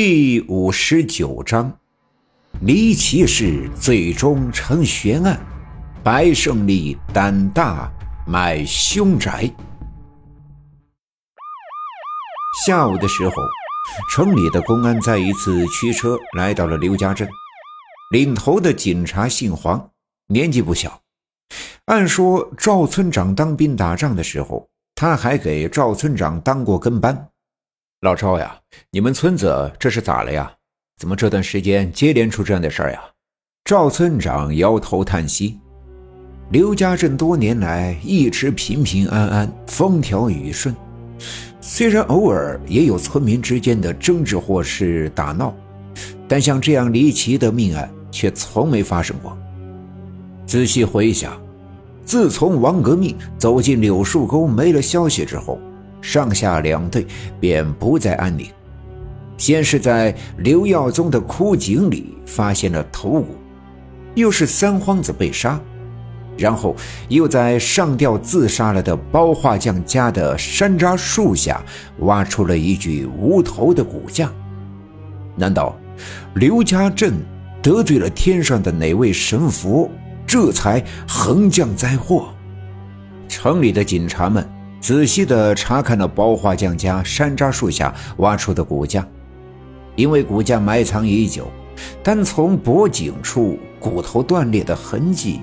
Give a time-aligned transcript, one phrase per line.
[0.00, 1.76] 第五十九章，
[2.60, 5.36] 离奇事最终成悬案，
[6.04, 7.92] 白胜利胆大
[8.24, 9.52] 买凶宅。
[12.64, 13.34] 下午的时候，
[14.08, 17.28] 城里的公安再一次驱车来到了刘家镇，
[18.12, 19.90] 领头的警察姓黄，
[20.28, 21.00] 年纪不小。
[21.86, 27.30] 按说赵村长当兵打仗的时候，他还给赵村长当过跟班。
[28.02, 28.56] 老赵呀，
[28.92, 30.48] 你们村子这是咋了呀？
[31.00, 33.00] 怎么这段时间接连出这样的事儿呀？
[33.64, 35.58] 赵村长摇头叹息
[36.52, 40.72] ：“刘家镇多年来一直平平安安，风调雨顺，
[41.60, 45.52] 虽然偶尔也有村民之间的争执或是打闹，
[46.28, 49.36] 但像这样离奇的命案却从没发生过。
[50.46, 51.36] 仔细回想，
[52.04, 55.58] 自从王革命走进柳树沟没了消息之后。”
[56.08, 57.06] 上下两队
[57.38, 58.46] 便不再安宁。
[59.36, 63.36] 先是在刘耀宗的枯井里发现了头骨，
[64.14, 65.60] 又是三皇子被杀，
[66.38, 66.74] 然后
[67.10, 71.62] 又在上吊自杀了的包画匠家的山楂树下
[71.98, 74.32] 挖出了一具无头的骨架。
[75.36, 75.78] 难道
[76.36, 77.12] 刘家镇
[77.62, 79.90] 得罪了天上的哪位神佛，
[80.26, 82.30] 这才横降灾祸？
[83.28, 84.57] 城里的警察们。
[84.80, 89.06] 仔细地查看了包画匠家山楂树下挖出的骨架，
[89.96, 91.48] 因为骨架埋藏已久，
[92.02, 95.40] 单从脖颈处骨头断裂的痕迹，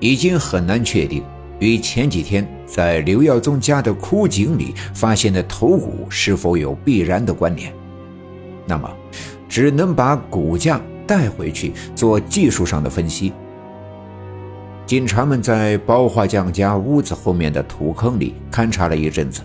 [0.00, 1.22] 已经很难确定
[1.58, 7.72] 与前几天在刘耀宗家的枯井里发现的头骨是否有必然的关联。
[8.66, 8.90] 那么，
[9.48, 13.32] 只能把骨架带回去做技术上的分析。
[14.86, 19.40] 警察们在包画匠家屋子后面的土坑里勘察了一阵子，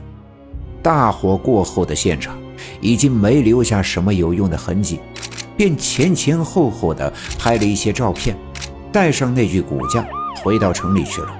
[0.83, 2.37] 大火过后的现场
[2.79, 4.99] 已经没留下什么有用的痕迹，
[5.57, 8.37] 便前前后后的拍了一些照片，
[8.91, 10.07] 带上那具骨架
[10.43, 11.33] 回到城里去了。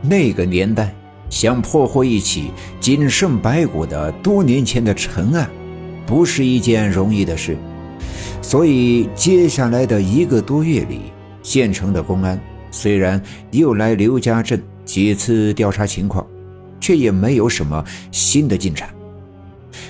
[0.00, 0.94] 那个年代，
[1.28, 5.50] 想破获一起仅剩白骨的多年前的陈案，
[6.06, 7.56] 不是一件容易的事，
[8.40, 11.00] 所以接下来的一个多月里，
[11.42, 12.40] 县城的公安。
[12.72, 13.22] 虽然
[13.52, 16.26] 又来刘家镇几次调查情况，
[16.80, 18.92] 却也没有什么新的进展。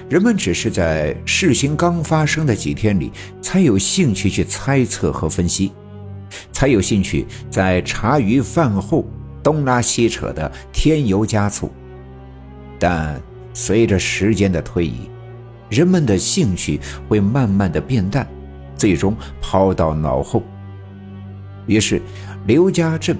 [0.09, 3.11] 人们只是在事情刚发生的几天里，
[3.41, 5.73] 才有兴趣去猜测和分析，
[6.53, 9.07] 才有兴趣在茶余饭后
[9.43, 11.73] 东拉西扯的添油加醋。
[12.79, 13.19] 但
[13.55, 15.09] 随着时间的推移，
[15.71, 16.79] 人们的兴趣
[17.09, 18.29] 会慢慢的变淡，
[18.77, 20.43] 最终抛到脑后。
[21.67, 22.03] 于是。
[22.47, 23.17] 刘家镇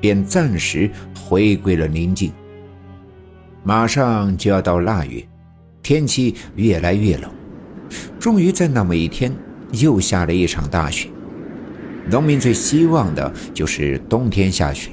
[0.00, 2.32] 便暂时回归了宁静。
[3.62, 5.26] 马上就要到腊月，
[5.82, 7.30] 天气越来越冷，
[8.18, 9.34] 终于在那么一天，
[9.72, 11.08] 又下了一场大雪。
[12.10, 14.90] 农民最希望的就是冬天下雪，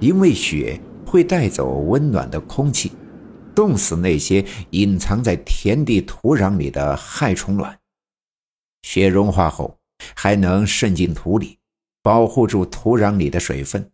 [0.00, 2.92] 因为雪会带走温暖的空气，
[3.54, 7.78] 冻死那些隐藏在田地土壤里的害虫卵。
[8.82, 9.78] 雪融化后，
[10.14, 11.56] 还能渗进土里。
[12.02, 13.90] 保护住土壤里的水分，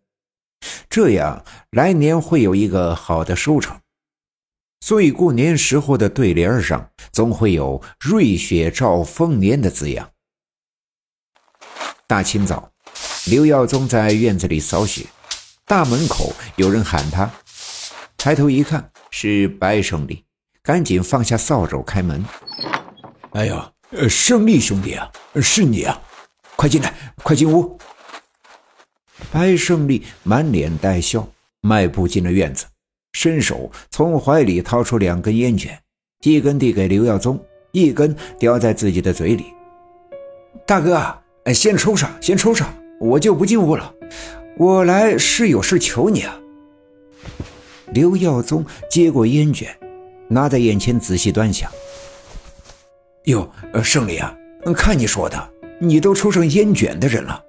[0.89, 3.79] 这样来年会有一个好的收成。
[4.81, 10.09] 所以过年时候的对联上总会有“瑞雪兆丰年”的字样。
[12.07, 12.71] 大清早，
[13.27, 15.05] 刘耀宗在院子里扫雪，
[15.65, 17.29] 大门口有人喊他，
[18.17, 20.25] 抬头一看是白胜利，
[20.63, 22.25] 赶紧放下扫帚开门。
[23.33, 23.71] 哎呀，
[24.09, 25.11] 胜利兄弟啊，
[25.41, 26.01] 是你啊，
[26.55, 27.77] 快进来，快进屋。
[29.31, 31.27] 白胜利满脸带笑，
[31.61, 32.65] 迈步进了院子，
[33.13, 35.79] 伸手从怀里掏出两根烟卷，
[36.23, 37.39] 一根递给刘耀宗，
[37.71, 39.45] 一根叼在自己的嘴里。
[40.65, 40.99] 大哥，
[41.53, 43.93] 先抽上，先抽上，我就不进屋了。
[44.57, 46.39] 我来是有事求你啊。
[47.93, 49.69] 刘耀宗接过烟卷，
[50.27, 51.71] 拿在眼前仔细端详。
[53.25, 53.47] 哟，
[53.83, 54.35] 胜利啊，
[54.75, 55.49] 看你说的，
[55.79, 57.43] 你都抽上烟卷的人了。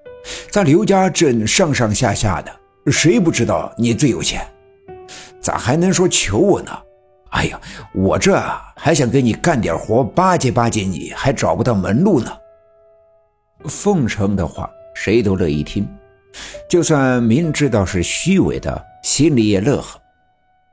[0.50, 2.50] 咱刘家镇上上下下的，
[2.90, 4.44] 谁不知道你最有钱？
[5.40, 6.72] 咋还能说求我呢？
[7.30, 7.60] 哎呀，
[7.94, 8.36] 我这
[8.74, 12.32] 还想给你干点活，巴结巴结你，还找不到门路呢。
[13.66, 15.88] 奉承的话，谁都乐意听，
[16.68, 20.00] 就算明知道是虚伪的，心里也乐呵。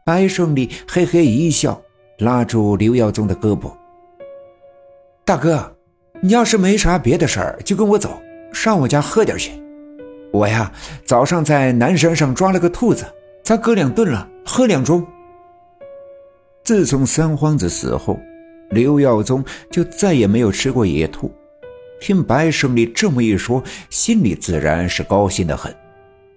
[0.03, 1.79] 白胜利嘿嘿一笑，
[2.17, 3.71] 拉住刘耀宗的胳膊
[5.23, 5.71] ：“大哥，
[6.19, 8.19] 你要是没啥别的事儿，就跟我走。”
[8.53, 9.51] 上我家喝点去，
[10.37, 10.71] 我呀
[11.03, 13.03] 早上在南山上抓了个兔子，
[13.43, 15.03] 咱哥俩炖了喝两盅。
[16.63, 18.19] 自从三皇子死后，
[18.69, 21.33] 刘耀宗就再也没有吃过野兔。
[21.99, 25.75] 听白胜利这么一说，心里自然是高兴的很，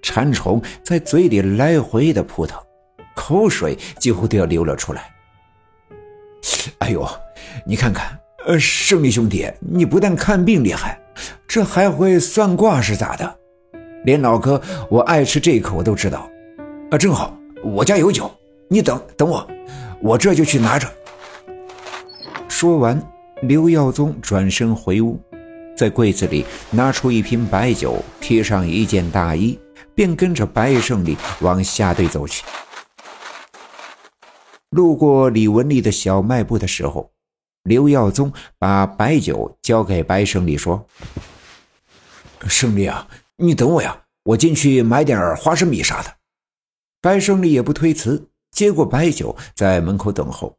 [0.01, 2.59] 馋虫在嘴里来回的扑腾，
[3.15, 5.11] 口水几乎都要流了出来。
[6.79, 7.07] 哎呦，
[7.67, 10.99] 你看看，呃，胜利兄弟，你不但看病厉害，
[11.47, 13.40] 这还会算卦是咋的？
[14.05, 16.31] 连老哥我爱吃这口我都知道。
[16.91, 18.31] 啊，正好我家有酒，
[18.69, 19.47] 你等等我，
[20.01, 20.91] 我这就去拿着。
[22.49, 23.01] 说完，
[23.43, 25.21] 刘耀宗转身回屋。
[25.77, 29.59] 在柜子里拿出一瓶白酒，贴上一件大衣，
[29.95, 32.45] 便跟着白胜利往下队走去。
[34.71, 37.11] 路过李文丽的小卖部的时候，
[37.63, 40.87] 刘耀宗把白酒交给白胜利，说
[42.47, 43.09] ：“胜利啊，
[43.41, 46.15] 你等我呀，我进去买点花生米啥的。”
[47.03, 50.57] 白胜利也不推辞，接过白酒，在门口等候。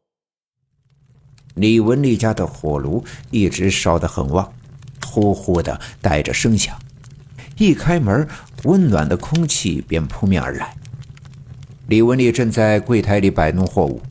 [1.54, 4.52] 李文丽家的火炉一直烧得很旺。
[5.06, 6.80] 呼呼的带着声响，
[7.58, 8.26] 一开门，
[8.64, 10.74] 温暖的空气便扑面而来。
[11.88, 14.02] 李文丽正在柜台里摆弄货物，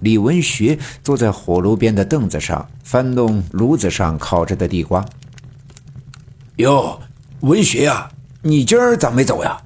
[0.00, 5.02] 李文学坐在火炉边的凳子上翻动炉子上烤着的地瓜。
[6.56, 7.00] 哟，
[7.40, 8.10] 文学呀，
[8.42, 9.58] 你今儿咋没走呀？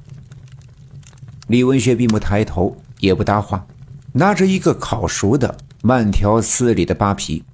[1.47, 3.65] 李文学并不抬头，也不搭话，
[4.13, 7.45] 拿着一个烤熟的慢条斯理的扒皮。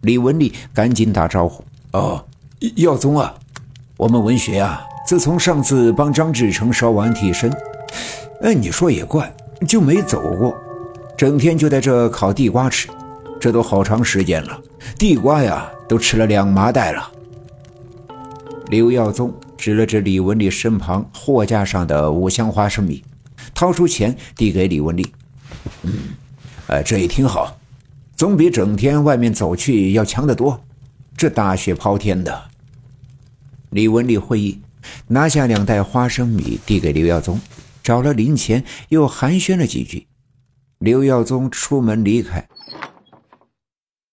[0.00, 2.24] 李文丽赶紧打招呼：“哦。”
[2.76, 3.34] 耀宗啊，
[3.96, 7.52] 我们文学啊，自从上次帮张志成烧完替身，
[8.40, 9.32] 哎，你说也怪，
[9.68, 10.54] 就没走过，
[11.16, 12.88] 整天就在这烤地瓜吃，
[13.38, 14.58] 这都好长时间了，
[14.98, 17.10] 地瓜呀都吃了两麻袋了。
[18.68, 19.30] 刘耀宗
[19.64, 23.02] 指了指李文丽身旁货架上的五箱花生米，
[23.54, 25.10] 掏出钱递给李文丽
[25.84, 25.90] ：“嗯，
[26.66, 27.56] 哎，这也挺好，
[28.14, 30.62] 总比整天外面走去要强得多。
[31.16, 32.44] 这大雪抛天的。”
[33.72, 34.60] 李文丽会意，
[35.06, 37.40] 拿下两袋花生米递给刘耀宗，
[37.82, 40.06] 找了零钱，又寒暄了几句。
[40.78, 42.46] 刘耀宗出门离开，